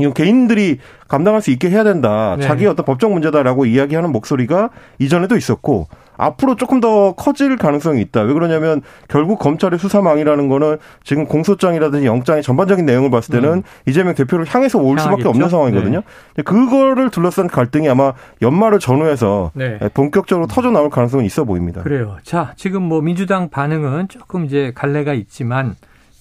[0.00, 2.36] 이건 개인들이 감당할 수 있게 해야 된다.
[2.38, 2.46] 네.
[2.46, 8.20] 자기의 어떤 법적 문제다라고 이야기하는 목소리가 이전에도 있었고 앞으로 조금 더 커질 가능성이 있다.
[8.20, 13.62] 왜 그러냐면 결국 검찰의 수사망이라는 거는 지금 공소장이라든지 영장의 전반적인 내용을 봤을 때는 음.
[13.86, 15.02] 이재명 대표를 향해서 올 향하겠죠?
[15.02, 16.02] 수밖에 없는 상황이거든요.
[16.36, 16.42] 네.
[16.42, 19.78] 그거를 둘러싼 갈등이 아마 연말을 전후해서 네.
[19.94, 21.82] 본격적으로 터져 나올 가능성은 있어 보입니다.
[21.82, 22.18] 그래요.
[22.22, 25.74] 자, 지금 뭐 민주당 반응은 조금 이제 갈래가 있지만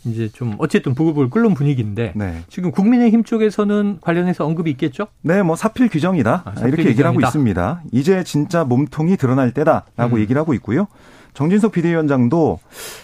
[0.09, 2.43] 이제 좀 어쨌든 부글부글 끓는 분위기인데 네.
[2.49, 5.07] 지금 국민의힘 쪽에서는 관련해서 언급이 있겠죠?
[5.21, 6.89] 네, 뭐 사필 규정이다 아, 사필 이렇게 규정이다.
[6.89, 7.81] 얘기를 하고 있습니다.
[7.91, 10.19] 이제 진짜 몸통이 드러날 때다라고 음.
[10.19, 10.87] 얘기를 하고 있고요.
[11.33, 12.59] 정진석 비대위원장도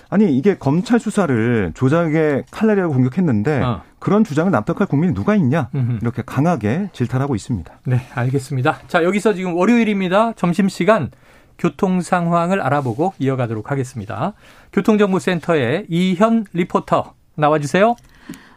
[0.09, 3.81] 아니 이게 검찰 수사를 조작의 칼날이라고 공격했는데 어.
[3.99, 5.69] 그런 주장을 납득할 국민이 누가 있냐
[6.01, 7.71] 이렇게 강하게 질타하고 있습니다.
[7.85, 8.79] 네, 알겠습니다.
[8.87, 10.33] 자 여기서 지금 월요일입니다.
[10.33, 11.11] 점심 시간
[11.57, 14.33] 교통 상황을 알아보고 이어가도록 하겠습니다.
[14.73, 17.95] 교통정보센터의 이현 리포터 나와주세요.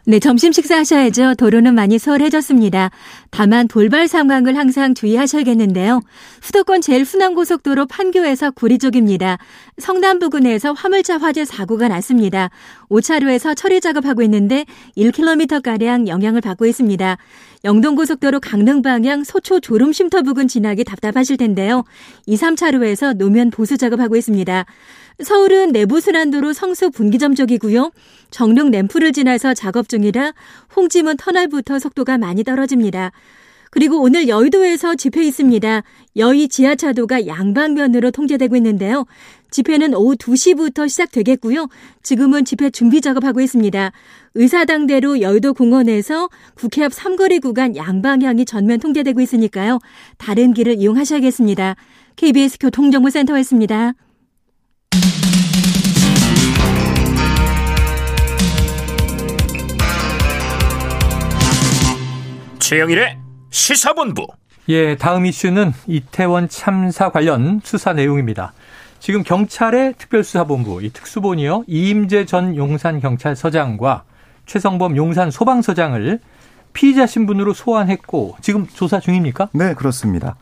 [0.09, 1.35] 네, 점심 식사하셔야죠.
[1.35, 2.89] 도로는 많이 수월해졌습니다.
[3.29, 6.01] 다만 돌발 상황을 항상 주의하셔야겠는데요.
[6.41, 9.37] 수도권 제일 순환고속도로 판교에서 구리 쪽입니다.
[9.77, 12.49] 성남 부근에서 화물차 화재 사고가 났습니다.
[12.89, 14.65] 5차로에서 처리 작업하고 있는데
[14.97, 17.17] 1km가량 영향을 받고 있습니다.
[17.63, 21.83] 영동고속도로 강릉 방향 소초 졸음 쉼터 부근 지나기 답답하실 텐데요.
[22.25, 24.65] 2, 3차로에서 노면 보수 작업하고 있습니다.
[25.21, 27.91] 서울은 내부순환도로 성수 분기점 쪽이고요.
[28.31, 30.33] 정릉 램프를 지나서 작업 중이라
[30.75, 33.11] 홍지문 터널부터 속도가 많이 떨어집니다.
[33.71, 35.83] 그리고 오늘 여의도에서 집회 있습니다.
[36.15, 39.05] 여의 지하차도가 양방면으로 통제되고 있는데요.
[39.51, 41.67] 집회는 오후 2시부터 시작되겠고요.
[42.01, 43.91] 지금은 집회 준비 작업하고 있습니다.
[44.35, 49.79] 의사당대로 여의도 공원에서 국회 앞 삼거리 구간 양방향이 전면 통제되고 있으니까요.
[50.17, 51.75] 다른 길을 이용하셔야겠습니다.
[52.15, 53.93] KBS 교통정보센터였습니다.
[62.69, 63.17] 최영일의
[63.49, 64.27] 시사본부.
[64.67, 68.53] 예, 다음 이슈는 이태원 참사 관련 수사 내용입니다.
[68.99, 74.03] 지금 경찰의 특별수사본부, 이 특수본이요, 이임재 전 용산 경찰서장과
[74.45, 76.19] 최성범 용산 소방서장을
[76.73, 79.49] 피의자 신분으로 소환했고, 지금 조사 중입니까?
[79.53, 80.35] 네, 그렇습니다.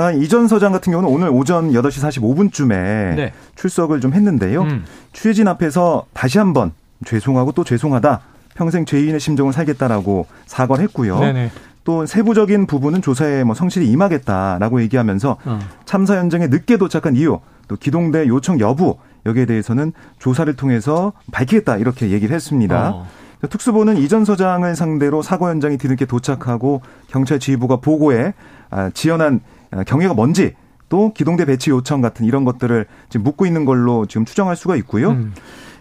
[0.00, 2.68] 아, 이전 서장 같은 경우는 오늘 오전 8시 45분쯤에
[3.16, 3.32] 네.
[3.54, 4.62] 출석을 좀 했는데요.
[4.62, 4.84] 음.
[5.12, 6.72] 취재진 앞에서 다시 한번
[7.04, 8.20] 죄송하고 또 죄송하다.
[8.54, 11.20] 평생 죄인의 심정을 살겠다라고 사과를 했고요.
[11.20, 11.50] 네네.
[11.84, 15.58] 또 세부적인 부분은 조사에 뭐 성실히 임하겠다라고 얘기하면서 어.
[15.84, 22.10] 참사 현장에 늦게 도착한 이유, 또 기동대 요청 여부 여기에 대해서는 조사를 통해서 밝히겠다 이렇게
[22.10, 22.90] 얘기를 했습니다.
[22.90, 23.06] 어.
[23.48, 28.34] 특수본은 이전 서장을 상대로 사고 현장에 뒤늦게 도착하고 경찰 지휘부가 보고에
[28.70, 30.54] 아, 지연한 아, 경위가 뭔지
[30.88, 35.10] 또 기동대 배치 요청 같은 이런 것들을 지금 묻고 있는 걸로 지금 추정할 수가 있고요.
[35.10, 35.32] 음.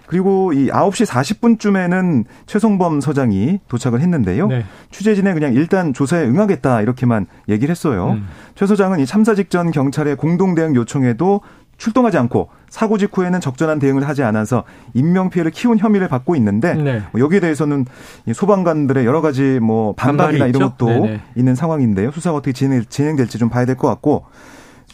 [0.09, 4.47] 그리고 이 9시 40분쯤에는 최성범 서장이 도착을 했는데요.
[4.47, 4.65] 네.
[4.89, 8.13] 취재진에 그냥 일단 조사에 응하겠다 이렇게만 얘기를 했어요.
[8.13, 8.27] 음.
[8.55, 11.41] 최 서장은 이 참사 직전 경찰의 공동 대응 요청에도
[11.79, 14.63] 출동하지 않고 사고 직후에는 적절한 대응을 하지 않아서
[14.93, 17.01] 인명 피해를 키운 혐의를 받고 있는데 네.
[17.11, 17.85] 뭐 여기에 대해서는
[18.31, 21.21] 소방관들의 여러 가지 뭐 반박이나 이런 것도 네네.
[21.35, 22.11] 있는 상황인데요.
[22.11, 24.25] 수사가 어떻게 진행, 진행될지 좀 봐야 될 것 같고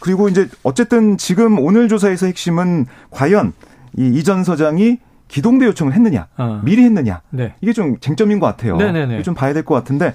[0.00, 3.52] 그리고 이제 어쨌든 지금 오늘 조사에서 핵심은 과연
[3.98, 6.60] 이 이전 서장이 기동대 요청을 했느냐, 어.
[6.64, 7.54] 미리 했느냐, 네.
[7.60, 8.76] 이게 좀 쟁점인 것 같아요.
[8.76, 9.22] 네네네.
[9.22, 10.14] 좀 봐야 될 것 같은데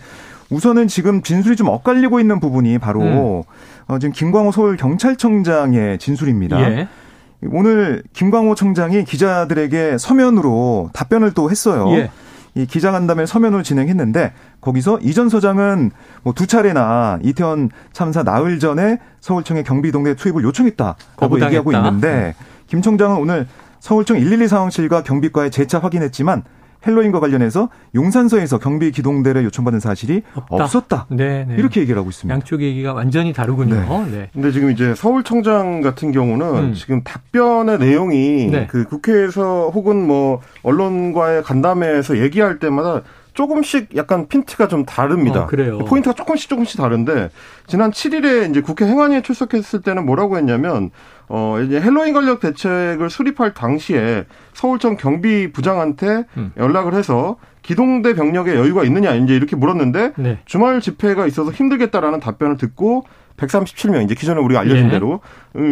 [0.51, 3.41] 우선은 지금 진술이 좀 엇갈리고 있는 부분이 바로 음.
[3.87, 6.61] 어, 지금 김광호 서울 경찰청장의 진술입니다.
[6.61, 6.87] 예.
[7.51, 11.89] 오늘 김광호 청장이 기자들에게 서면으로 답변을 또 했어요.
[11.91, 12.11] 예.
[12.53, 15.91] 이 기자간담회 서면으로 진행했는데 거기서 이전 서장은
[16.23, 22.35] 뭐 두 차례나 이태원 참사 나흘 전에 서울청의 경비동대 투입을 요청했다라고 얘기하고 있는데
[22.67, 23.47] 김 청장은 오늘
[23.79, 26.43] 서울청 112 상황실과 경비과에 재차 확인했지만
[26.85, 30.63] 헬로윈과 관련해서 용산서에서 경비 기동대를 요청받은 사실이 없다.
[30.63, 31.05] 없었다.
[31.09, 31.55] 네, 네.
[31.57, 32.33] 이렇게 얘기를 하고 있습니다.
[32.33, 33.75] 양쪽 얘기가 완전히 다르군요.
[33.75, 34.11] 네.
[34.11, 34.29] 네.
[34.33, 36.73] 근데 지금 이제 서울청장 같은 경우는 음.
[36.73, 38.67] 지금 답변의 내용이 네.
[38.67, 43.01] 그 국회에서 혹은 뭐 언론과의 간담회에서 얘기할 때마다
[43.33, 45.43] 조금씩 약간 핀트가 좀 다릅니다.
[45.43, 45.79] 어, 그래요.
[45.79, 47.29] 포인트가 조금씩 조금씩 다른데
[47.67, 50.91] 지난 7일에 이제 국회 행안위에 출석했을 때는 뭐라고 했냐면
[51.29, 56.51] 어 이제 핼로윈 관련 대책을 수립할 당시에 서울청 경비부장한테 음.
[56.57, 60.39] 연락을 해서 기동대 병력에 여유가 있느냐 이제 이렇게 물었는데 네.
[60.45, 63.05] 주말 집회가 있어서 힘들겠다라는 답변을 듣고
[63.41, 64.91] 137명 이제 기존에 우리가 알려진 네.
[64.91, 65.19] 대로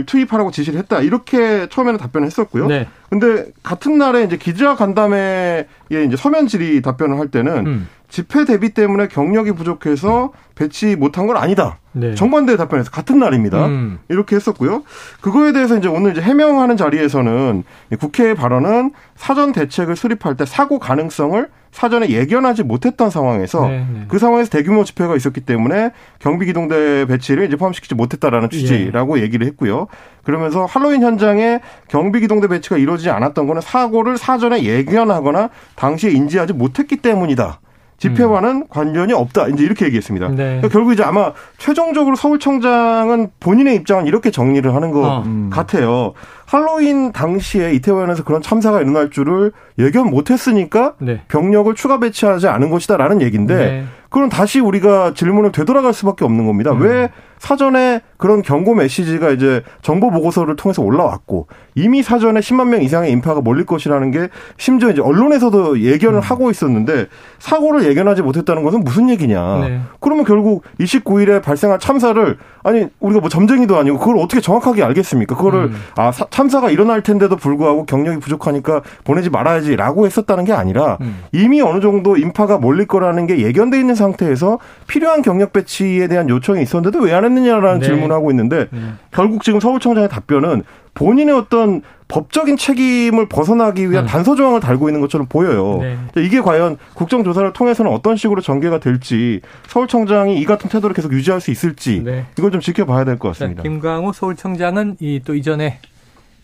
[0.05, 2.67] 투입하라고 지시를 했다 이렇게 처음에는 답변을 했었고요.
[2.67, 2.87] 네.
[3.09, 7.87] 근데 같은 날에 이제 기자 간담회에 이제 서면 질의 답변을 할 때는 음.
[8.09, 11.77] 집회 대비 때문에 경력이 부족해서 배치 못한 건 아니다.
[11.91, 12.15] 네.
[12.15, 13.67] 정반대 답변에서 같은 날입니다.
[13.67, 13.99] 음.
[14.09, 14.83] 이렇게 했었고요.
[15.21, 17.63] 그거에 대해서 이제 오늘 이제 해명하는 자리에서는
[17.99, 24.05] 국회의 발언은 사전 대책을 수립할 때 사고 가능성을 사전에 예견하지 못했던 상황에서 네, 네.
[24.07, 29.23] 그 상황에서 대규모 집회가 있었기 때문에 경비 기동대 배치를 이제 포함시키지 못했다라는 취지라고 예.
[29.23, 29.87] 얘기를 했고요.
[30.23, 36.97] 그러면서 할로윈 현장에 경비 기동대 배치가 이루어지지 않았던 거는 사고를 사전에 예견하거나 당시에 인지하지 못했기
[36.97, 37.59] 때문이다.
[37.99, 38.67] 집회와는 음.
[38.69, 39.47] 관련이 없다.
[39.49, 40.29] 이제 이렇게 얘기했습니다.
[40.29, 40.35] 네.
[40.35, 45.49] 그러니까 결국 이제 아마 최종적으로 서울청장은 본인의 입장은 이렇게 정리를 하는 것 어.
[45.51, 46.13] 같아요.
[46.45, 51.21] 할로윈 당시에 이태원에서 그런 참사가 일어날 줄을 예견 못했으니까 네.
[51.27, 53.85] 병력을 추가 배치하지 않은 것이다라는 얘기인데 네.
[54.09, 56.71] 그럼 다시 우리가 질문을 되돌아갈 수밖에 없는 겁니다.
[56.71, 56.81] 음.
[56.81, 63.11] 왜 사전에 그런 경고 메시지가 이제 정보 보고서를 통해서 올라왔고 이미 사전에 10만 명 이상의
[63.11, 66.21] 인파가 몰릴 것이라는 게 심지어 이제 언론에서도 예견을 음.
[66.21, 67.07] 하고 있었는데
[67.39, 69.59] 사고를 예견하지 못했다는 것은 무슨 얘기냐.
[69.61, 69.81] 네.
[70.01, 75.35] 그러면 결국 29일에 발생한 참사를 아니 우리가 뭐 점쟁이도 아니고 그걸 어떻게 정확하게 알겠습니까?
[75.35, 75.75] 그거를 음.
[75.95, 81.23] 아 사, 참사가 일어날 텐데도 불구하고 경력이 부족하니까 보내지 말아야지라고 했었다는 게 아니라 음.
[81.31, 86.61] 이미 어느 정도 인파가 몰릴 거라는 게 예견돼 있는 상태에서 필요한 경력 배치에 대한 요청이
[86.63, 87.85] 있었는데도 왜 안 했느냐라는 네.
[87.85, 88.79] 질문을 하고 있는데 네.
[89.11, 94.07] 결국 지금 서울청장의 답변은 본인의 어떤 법적인 책임을 벗어나기 위한 음.
[94.07, 95.77] 단서 조항을 달고 있는 것처럼 보여요.
[95.79, 95.97] 네.
[96.17, 101.51] 이게 과연 국정조사를 통해서는 어떤 식으로 전개가 될지 서울청장이 이 같은 태도를 계속 유지할 수
[101.51, 102.25] 있을지 네.
[102.37, 103.61] 이걸 좀 지켜봐야 될 것 같습니다.
[103.63, 105.79] 자, 김광호 서울청장은 이 또 이전에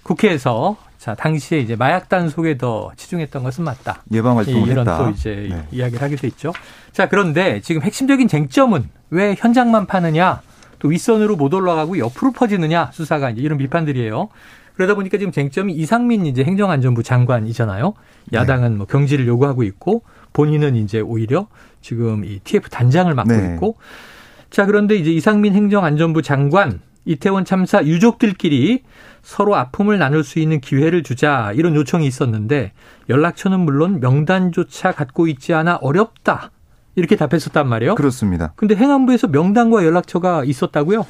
[0.03, 4.03] 국회에서 자 당시에 이제 마약 단속에 더 치중했던 것은 맞다.
[4.11, 4.97] 예방 활동을 이런 했다.
[4.99, 5.63] 또 이제 네.
[5.71, 6.53] 이야기를 하기도 했죠.
[6.91, 10.41] 자 그런데 지금 핵심적인 쟁점은 왜 현장만 파느냐,
[10.79, 14.29] 또 윗선으로 못 올라가고 옆으로 퍼지느냐 수사가 이제 이런 비판들이에요.
[14.75, 17.93] 그러다 보니까 지금 쟁점이 이상민 이제 행정안전부 장관이잖아요.
[18.33, 18.77] 야당은 네.
[18.77, 21.47] 뭐 경질을 요구하고 있고 본인은 이제 오히려
[21.81, 23.53] 지금 이 TF 단장을 맡고 네.
[23.53, 23.77] 있고
[24.49, 28.83] 자 그런데 이제 이상민 행정안전부 장관 이태원 참사 유족들끼리
[29.21, 32.73] 서로 아픔을 나눌 수 있는 기회를 주자 이런 요청이 있었는데
[33.09, 36.51] 연락처는 물론 명단조차 갖고 있지 않아 어렵다.
[36.95, 37.95] 이렇게 답했었단 말이에요.
[37.95, 38.53] 그렇습니다.
[38.55, 41.05] 근데 행안부에서 명단과 연락처가 있었다고요?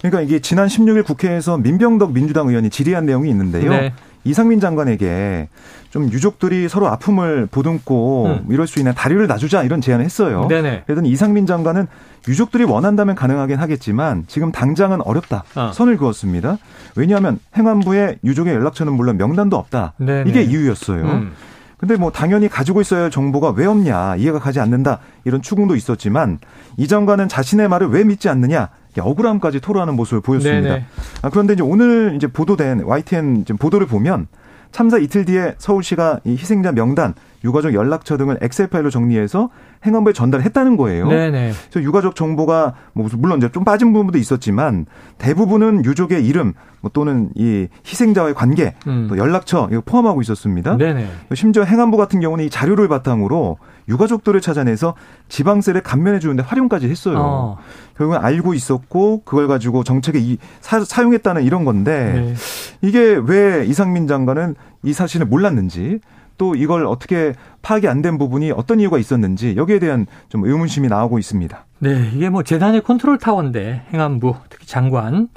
[0.00, 3.70] 그러니까 이게 지난 16일 국회에서 민병덕 민주당 의원이 질의한 내용이 있는데요.
[3.70, 3.92] 네.
[4.24, 5.48] 이상민 장관에게
[5.90, 8.46] 좀 유족들이 서로 아픔을 보듬고 음.
[8.50, 10.46] 이럴 수 있는 다리를 놔주자 이런 제안을 했어요.
[10.48, 10.82] 네네.
[10.86, 11.86] 그랬더니 이상민 장관은
[12.28, 15.44] 유족들이 원한다면 가능하긴 하겠지만 지금 당장은 어렵다.
[15.54, 15.70] 어.
[15.72, 16.58] 선을 그었습니다.
[16.96, 19.94] 왜냐하면 행안부에 유족의 연락처는 물론 명단도 없다.
[19.96, 20.30] 네네.
[20.30, 21.02] 이게 이유였어요.
[21.02, 21.32] 음.
[21.78, 26.38] 근데 뭐 당연히 가지고 있어야 할 정보가 왜 없냐 이해가 가지 않는다 이런 추궁도 있었지만
[26.76, 30.74] 이 장관은 자신의 말을 왜 믿지 않느냐 억울함까지 토로하는 모습을 보였습니다.
[31.22, 34.26] 아, 그런데 이제 오늘 이제 보도된 YTN 보도를 보면
[34.72, 39.50] 참사 이틀 뒤에 서울시가 이 희생자 명단, 유가족 연락처 등을 엑셀 파일로 정리해서
[39.84, 41.08] 행안부에 전달했다는 거예요.
[41.08, 41.52] 네네.
[41.70, 44.86] 그래서 유가족 정보가 뭐 물론 이제 좀 빠진 부분도 있었지만
[45.18, 49.06] 대부분은 유족의 이름 뭐 또는 이 희생자와의 관계, 음.
[49.08, 50.76] 또 연락처 이거 포함하고 있었습니다.
[50.76, 51.08] 네네.
[51.34, 54.94] 심지어 행안부 같은 경우는 이 자료를 바탕으로 유가족들을 찾아내서
[55.28, 57.16] 지방세를 감면해 주는데 활용까지 했어요.
[57.18, 57.58] 어.
[57.96, 62.34] 결국은 알고 있었고 그걸 가지고 정책에 이, 사, 용했다는 이런 건데 네.
[62.82, 66.00] 이게 왜 이상민 장관은 이 사실을 몰랐는지
[66.40, 71.18] 또 이걸 어떻게 파악이 안 된 부분이 어떤 이유가 있었는지 여기에 대한 좀 의문심이 나오고
[71.18, 71.66] 있습니다.
[71.80, 75.28] 네, 이게 뭐 재단의 컨트롤 타워인데 행안부 특히 장관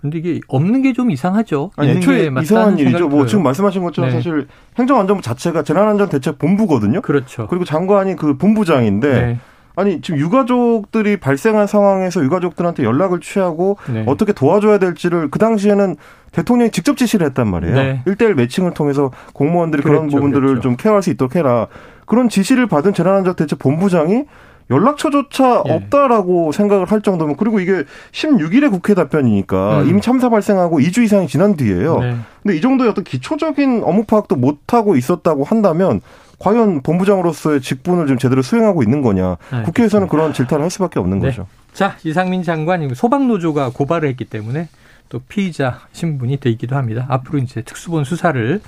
[0.00, 1.70] 근데 이게 없는 게 좀 이상하죠.
[1.76, 3.08] 아니, 애초에 이상한 일이죠.
[3.08, 4.16] 뭐 지금 말씀하신 것처럼 네.
[4.16, 4.46] 사실
[4.78, 7.00] 행정안전부 자체가 재난안전대책본부거든요.
[7.02, 7.46] 그렇죠.
[7.48, 9.38] 그리고 장관이 그 본부장인데 네.
[9.74, 14.04] 아니 지금 유가족들이 발생한 상황에서 유가족들한테 연락을 취하고 네.
[14.06, 15.96] 어떻게 도와줘야 될지를 그 당시에는
[16.32, 17.74] 대통령이 직접 지시를 했단 말이에요.
[17.74, 18.02] 네.
[18.06, 20.62] 1대1 매칭을 통해서 공무원들이 그랬죠, 그런 부분들을 그랬죠.
[20.62, 21.68] 좀 케어할 수 있도록 해라.
[22.06, 24.24] 그런 지시를 받은 재난안전대책 본부장이
[24.70, 25.72] 연락처조차 예.
[25.72, 29.88] 없다라고 생각을 할 정도면 그리고 이게 16일에 국회 답변이니까 음.
[29.88, 31.98] 이미 참사 발생하고 2주 이상이 지난 뒤에요.
[31.98, 32.16] 네.
[32.42, 36.00] 근데 이 정도의 어떤 기초적인 업무 파악도 못 하고 있었다고 한다면
[36.42, 39.36] 과연 본부장으로서의 직분을 좀 제대로 수행하고 있는 거냐.
[39.52, 41.28] 네, 국회에서는 그런 질타를 할 수밖에 없는 네.
[41.28, 41.46] 거죠.
[41.72, 44.68] 자, 이상민 장관 소방노조가 고발을 했기 때문에
[45.08, 47.06] 또 피의자 신분이 되기도 합니다.
[47.08, 48.60] 앞으로 이제 특수본 수사를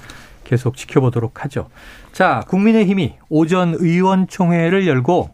[0.44, 1.68] 계속 지켜보도록 하죠.
[2.12, 5.30] 자, 국민의힘이 오전 의원총회를 열고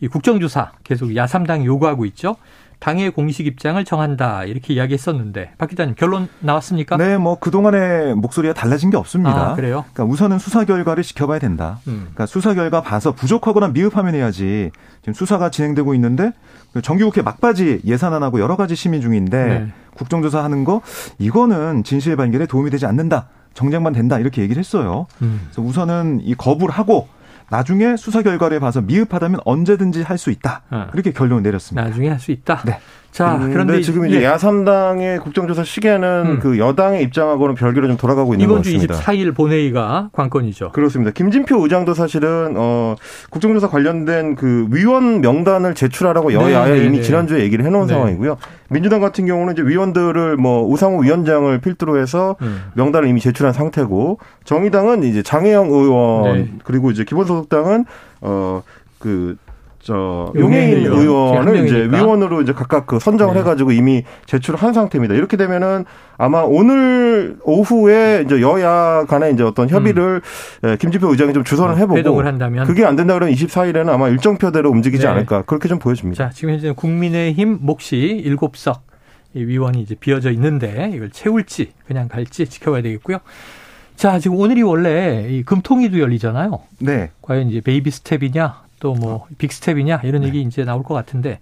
[0.00, 2.36] 이 국정조사 계속 야삼당이 요구하고 있죠.
[2.78, 6.96] 당의 공식 입장을 정한다 이렇게 이야기했었는데 박 기자님 결론 나왔습니까?
[6.96, 9.50] 네, 뭐 그동안의 목소리가 달라진 게 없습니다.
[9.50, 9.84] 아, 그래요?
[9.92, 11.80] 그러니까 우선은 수사 결과를 지켜봐야 된다.
[11.88, 12.08] 음.
[12.12, 14.70] 그러니까 수사 결과 봐서 부족하거나 미흡하면 해야지.
[15.00, 16.32] 지금 수사가 진행되고 있는데
[16.72, 19.68] 그 정기국회 막바지 예산안하고 여러 가지 심의 중인데 네.
[19.94, 20.80] 국정조사 하는 거
[21.18, 23.28] 이거는 진실 발견에 도움이 되지 않는다.
[23.54, 25.06] 정쟁만 된다 이렇게 얘기를 했어요.
[25.22, 25.40] 음.
[25.46, 27.08] 그래서 우선은 이 거부를 하고
[27.50, 30.62] 나중에 수사 결과를 봐서 미흡하다면 언제든지 할 수 있다.
[30.70, 30.88] 어.
[30.90, 31.86] 그렇게 결론을 내렸습니다.
[31.88, 32.62] 나중에 할 수 있다.
[32.64, 32.80] 네.
[33.10, 34.24] 자, 음, 그런데 지금 이제 예.
[34.24, 36.38] 야삼당의 국정조사 시계는 음.
[36.38, 38.84] 그 여당의 입장하고는 별개로 좀 돌아가고 있는 것 같습니다.
[38.84, 40.72] 이번 주 24일 본회의가 관건이죠.
[40.72, 41.10] 그렇습니다.
[41.10, 42.94] 김진표 의장도 사실은 어
[43.30, 47.02] 국정조사 관련된 그 위원 명단을 제출하라고 여야에 네, 네 이미 네.
[47.02, 47.94] 지난주에 얘기를 해 놓은 네.
[47.94, 48.36] 상황이고요.
[48.68, 52.64] 민주당 같은 경우는 이제 위원들을 뭐 우상호 위원장을 필두로 해서 음.
[52.74, 56.48] 명단을 이미 제출한 상태고 정의당은 이제 장혜영 의원 네.
[56.62, 57.86] 그리고 이제 기본소속당은
[58.20, 59.36] 어그
[59.80, 63.40] 저 용해인 의원을 이제 위원으로 이제 각각 그 선정을 네.
[63.40, 65.14] 해가지고 이미 제출을 한 상태입니다.
[65.14, 65.84] 이렇게 되면은
[66.16, 70.20] 아마 오늘 오후에 이제 여야 간에 이제 어떤 협의를
[70.64, 70.68] 음.
[70.68, 74.68] 예, 김지표 의장이 좀 주선을 어, 해보고 한다면 그게 안 된다 그러면 24일에는 아마 일정표대로
[74.70, 75.08] 움직이지 네.
[75.08, 76.24] 않을까 그렇게 좀 보여집니다.
[76.24, 78.80] 자 지금 현재 국민의힘 몫이 7석
[79.34, 83.18] 이 위원이 이제 비어져 있는데 이걸 채울지 그냥 갈지 지켜봐야 되겠고요.
[83.98, 86.60] 자, 지금 오늘이 원래 이 금통위도 열리잖아요.
[86.78, 87.10] 네.
[87.20, 90.28] 과연 이제 베이비 스텝이냐 또 뭐 빅스텝이냐 이런 네.
[90.28, 91.40] 얘기 이제 나올 것 같은데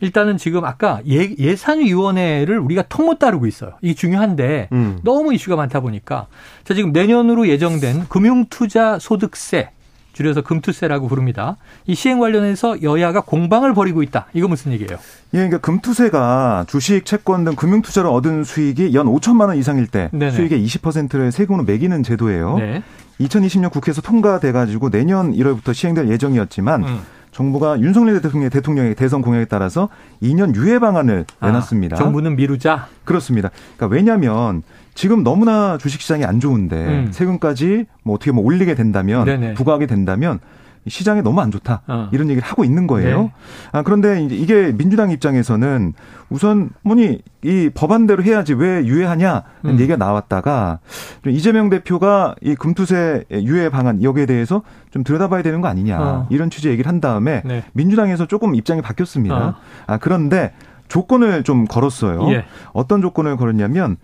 [0.00, 3.72] 일단은 지금 아까 예, 예산위원회를 우리가 통 못 다루고 있어요.
[3.80, 4.98] 이게 중요한데 음.
[5.04, 6.26] 너무 이슈가 많다 보니까
[6.64, 9.70] 자 지금 내년으로 예정된 금융투자 소득세
[10.14, 11.58] 줄여서 금투세라고 부릅니다.
[11.86, 14.26] 이 시행 관련해서 여야가 공방을 벌이고 있다.
[14.32, 14.92] 이거 무슨 얘기예요?
[15.34, 20.08] 예, 그러니까 금투세가 주식, 채권 등 금융 투자로 얻은 수익이 연 5천만 원 이상일 때
[20.12, 20.30] 네네.
[20.30, 22.56] 수익의 20%를 세금으로 매기는 제도예요.
[22.58, 22.82] 네.
[23.20, 27.00] 2020년 국회에서 통과돼 가지고 내년 1월부터 시행될 예정이었지만 음.
[27.36, 29.90] 정부가 윤석열 대통령의 대통령의 대선 공약에 따라서
[30.22, 31.96] 2년 유예 방안을 아, 내놨습니다.
[31.96, 32.88] 정부는 미루자.
[33.04, 33.50] 그렇습니다.
[33.76, 34.62] 그러니까 왜냐하면
[34.94, 37.08] 지금 너무나 주식시장이 안 좋은데 음.
[37.12, 39.52] 세금까지 뭐 어떻게 뭐 올리게 된다면 네네.
[39.54, 40.40] 부과하게 된다면
[40.88, 42.08] 시장에 너무 안 좋다 어.
[42.12, 43.22] 이런 얘기를 하고 있는 거예요.
[43.22, 43.32] 네.
[43.72, 45.94] 아, 그런데 이제 이게 민주당 입장에서는
[46.30, 49.72] 우선 뭐니 이 법안대로 해야지 왜 유예하냐는 음.
[49.72, 50.80] 얘기가 나왔다가
[51.26, 56.26] 이재명 대표가 이 금투세 유예 방안 여기에 대해서 좀 들여다봐야 되는 거 아니냐 어.
[56.30, 57.64] 이런 취지 얘기를 한 다음에 네.
[57.72, 59.36] 민주당에서 조금 입장이 바뀌었습니다.
[59.36, 59.54] 어.
[59.86, 60.52] 아 그런데
[60.88, 62.30] 조건을 좀 걸었어요.
[62.32, 62.44] 예.
[62.72, 63.96] 어떤 조건을 걸었냐면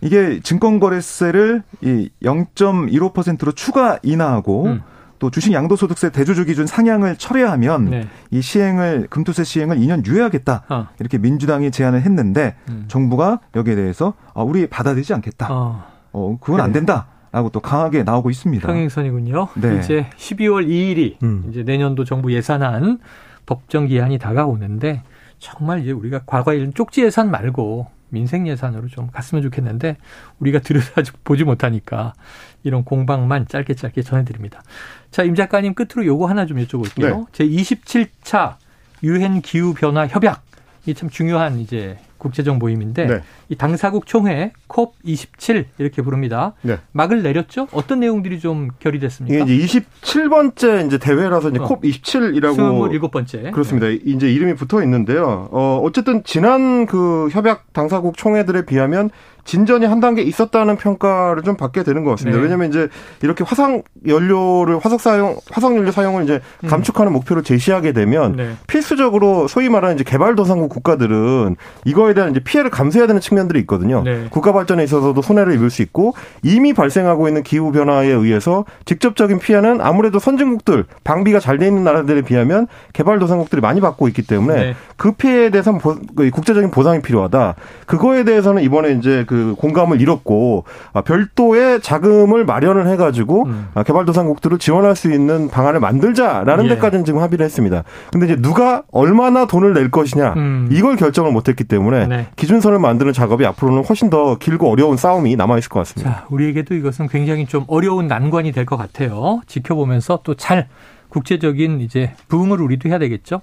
[0.00, 4.82] 이게 증권거래세를 이 0.15%로 추가 인하하고 음.
[5.20, 8.08] 또 주식 양도소득세 대조주 기준 상향을 철회하면 네.
[8.30, 10.88] 이 시행을 금투세 시행을 2년 유예하겠다 어.
[10.98, 12.86] 이렇게 민주당이 제안을 했는데 음.
[12.88, 15.52] 정부가 여기에 대해서 아, 우리 받아들이지 않겠다.
[15.52, 16.64] 어, 어 그건 그래.
[16.64, 17.06] 안 된다.
[17.32, 18.66] 라고 또 강하게 나오고 있습니다.
[18.66, 19.48] 평행선이군요.
[19.54, 19.78] 네.
[19.78, 21.46] 이제 12월 2일이 음.
[21.48, 22.98] 이제 내년도 정부 예산안
[23.46, 25.04] 법정 기한이 다가오는데
[25.38, 29.96] 정말 이제 우리가 과거에 이런 쪽지 예산 말고 민생 예산으로 좀 갔으면 좋겠는데
[30.40, 32.14] 우리가 들여다 보지 못하니까
[32.62, 34.62] 이런 공방만 짧게 짧게 전해드립니다.
[35.10, 37.18] 자, 임 작가님 끝으로 요거 하나 좀 여쭤볼게요.
[37.18, 37.24] 네.
[37.32, 38.56] 제 27차
[39.02, 40.42] 유엔 기후 변화 협약
[40.86, 43.22] 이 참 중요한 이제 국제적 모임인데 네.
[43.48, 46.54] 이 당사국 총회 콥27 이렇게 부릅니다.
[46.62, 46.78] 네.
[46.92, 47.68] 막을 내렸죠?
[47.72, 49.44] 어떤 내용들이 좀 결의됐습니까?
[49.44, 51.64] 이게 이제 27번째 이제 대회라서 이제 어.
[51.64, 53.52] 콥 27이라고 27번째.
[53.52, 53.88] 그렇습니다.
[53.88, 53.98] 네.
[54.04, 55.48] 이제 이름이 붙어 있는데요.
[55.50, 59.10] 어 어쨌든 지난 그 협약 당사국 총회들에 비하면
[59.44, 62.38] 진전이 한 단계 있었다는 평가를 좀 받게 되는 것 같습니다.
[62.38, 62.42] 네.
[62.42, 62.88] 왜냐하면 이제
[63.22, 66.68] 이렇게 화석 연료를 화석 사용 화석 연료 사용을 이제 음.
[66.68, 67.14] 감축하는 음.
[67.14, 68.52] 목표를 제시하게 되면 네.
[68.66, 74.02] 필수적으로 소위 말하는 이제 개발도상국 국가들은 이거에 대한 이제 피해를 감수해야 되는 측면들이 있거든요.
[74.02, 74.26] 네.
[74.30, 79.80] 국가 발전에 있어서도 손해를 입을 수 있고 이미 발생하고 있는 기후 변화에 의해서 직접적인 피해는
[79.80, 84.74] 아무래도 선진국들 방비가 잘 돼 있는 나라들에 비하면 개발도상국들이 많이 받고 있기 때문에 네.
[84.96, 85.78] 그 피해에 대해서는
[86.16, 87.54] 그 국제적인 보상이 필요하다.
[87.86, 93.68] 그거에 대해서는 이번에 이제 그 공감을 잃었고 아, 별도의 자금을 마련을 해가지고 음.
[93.74, 96.68] 아, 개발도상국들을 지원할 수 있는 방안을 만들자라는 예.
[96.70, 97.84] 데까지는 지금 합의를 했습니다.
[98.10, 100.68] 근데 이제 누가 얼마나 돈을 낼 것이냐 음.
[100.72, 102.26] 이걸 결정을 못했기 때문에 네.
[102.36, 106.10] 기준선을 만드는 작업이 앞으로는 훨씬 더 길고 어려운 싸움이 남아 있을 것 같습니다.
[106.12, 109.40] 자, 우리에게도 이것은 굉장히 좀 어려운 난관이 될 것 같아요.
[109.46, 110.68] 지켜보면서 또 잘
[111.08, 113.40] 국제적인 이제 부응을 우리도 해야 되겠죠.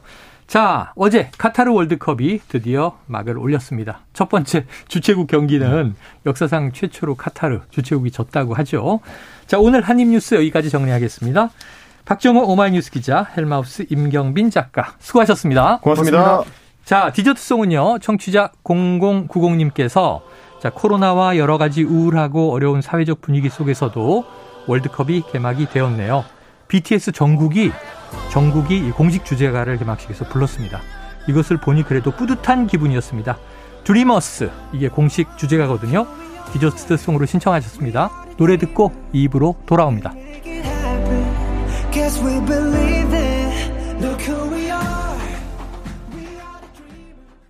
[0.48, 4.00] 자, 어제 카타르 월드컵이 드디어 막을 올렸습니다.
[4.14, 5.94] 첫 번째 주최국 경기는
[6.26, 9.02] 역사상 최초로 카타르 주최국이 졌다고 하죠.
[9.46, 11.50] 자, 오늘 한입뉴스 여기까지 정리하겠습니다.
[12.06, 15.80] 박정호 오마이뉴스 기자, 헬마우스 임경빈 작가, 수고하셨습니다.
[15.82, 16.24] 고맙습니다.
[16.24, 16.58] 고맙습니다.
[16.86, 20.22] 자, 디저트송은요, 청취자 0090님께서
[20.60, 24.26] 자, 코로나와 여러 가지 우울하고 어려운 사회적 분위기 속에서도
[24.68, 26.26] 월드컵이 개막이 되었네요.
[26.68, 27.72] BTS 정국이
[28.32, 30.82] 정국이 공식 주제가를 개막식에서 불렀습니다.
[31.28, 33.38] 이것을 보니 그래도 뿌듯한 기분이었습니다.
[33.84, 36.08] 드리머스 이게 공식 주제가거든요.
[36.54, 38.10] 디저트 송으로 신청하셨습니다.
[38.38, 40.14] 노래 듣고 입으로 돌아옵니다.